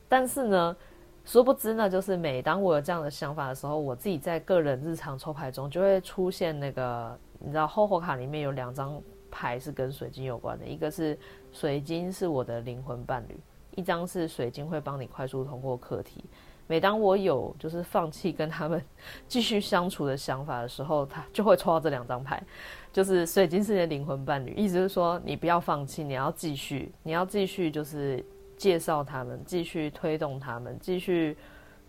[0.08, 0.78] 但是呢，
[1.26, 9.02] 殊不知呢，就是每当我有这样的想法的时候，我自己在个人日常抽牌中就会出现那个，你知道，厚厚卡里面有两张
[9.32, 11.18] 牌是跟水晶有关的，一个是
[11.52, 13.36] 水晶是我的灵魂伴侣。
[13.76, 16.24] 一张是水晶会帮你快速通过课题。
[16.68, 18.80] 每当我有就是放弃跟他们
[19.28, 22.40] 继续相处的想法的时候，他就会抽到这两张牌，
[22.94, 28.24] 就是水晶是你的灵魂伴侣，意思是说你不要放弃，你要继续，你要继续就是
[28.56, 31.36] 介绍他们，继续推动他们，继续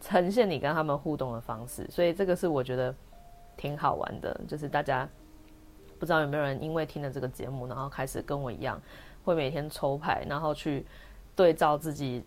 [0.01, 1.87] 呈现你跟他们互动的方式。
[1.91, 2.95] 所以这个是我觉得
[3.59, 5.07] 挺好玩的，就是大家
[5.99, 8.81] 不知道有没有人因为听了这个节目，然后开始跟我一样，
[9.25, 10.87] 会每天抽牌，然后去。
[11.35, 12.23] 对照自己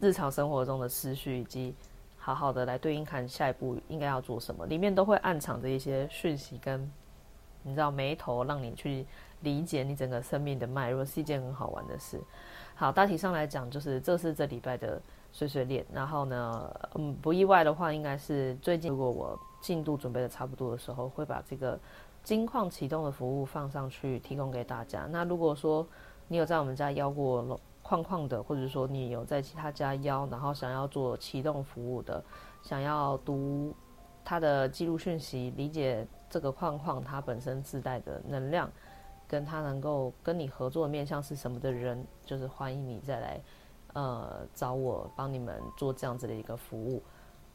[0.00, 1.74] 日常生活中的思绪，以及
[2.16, 6.90] 好好的来对应看下一步应该要做什么，里面都会暗藏着一些讯息跟
[7.62, 9.06] 你知道眉头，让你去
[9.40, 12.20] 理解你整个生命的脉络，是一件很好玩的事。
[12.74, 15.00] 好，大体上来讲，就是这是这礼拜的
[15.32, 15.84] 碎碎念。
[15.92, 21.78] 然后呢，嗯，不意外的话，应该是最近如果我进度准备的差不多的时候，会把这个
[22.22, 25.06] 金矿启动的服务放上去，提供给大家。
[25.10, 25.84] 那如果说
[26.28, 32.22] 你有在我们家邀过矿矿的，或者说你有在其他家邀，然后想要做启动服务的，
[32.62, 33.74] 想要读
[34.22, 38.70] 他的记录讯息，理解这个矿矿它本身自带的能量，
[39.26, 43.40] 跟他能够跟你合作的面向是什么的人，就是欢迎你再来，
[43.94, 47.02] 呃，找我帮你们做这样子的一个服务。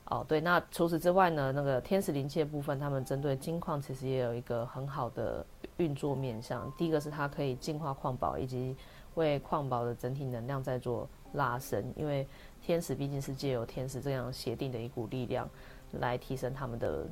[0.06, 5.46] 哦，对，那除此之外呢，那个天使灵气的部分，他们针对金矿其实也有一个很好的
[5.78, 6.70] 运作面向。
[6.76, 8.76] 第一个是它可以净化矿宝，以及
[9.16, 12.28] 为矿宝的整体能量在做拉伸，因为
[12.62, 15.50] 天使毕竟是借由天使这样协定的一股力量
[15.92, 17.06] 来提升他们的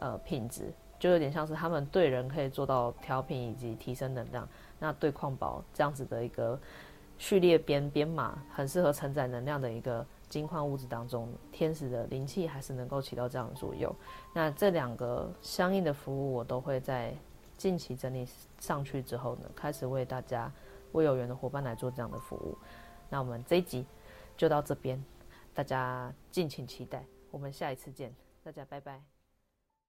[0.00, 4.48] 呃品质，就有点像是他们对人可以做到调频以及提升能量，
[4.78, 6.58] 那对矿宝这样子的一个
[7.18, 13.94] 序列编编码，很适合承载能量的一个金矿物质当中，天使的灵气还是能够起到这样的作用。
[14.32, 17.14] 那这两个相应的服务，我都会在
[17.56, 18.26] 近期整理
[18.58, 20.50] 上去之后呢，开始为大家。
[20.94, 22.58] 为有缘的伙伴来做这样的服务，
[23.10, 23.86] 那我们这一集
[24.36, 25.00] 就到这边，
[25.52, 29.13] 大家敬请期待，我们下一次见，大家拜拜。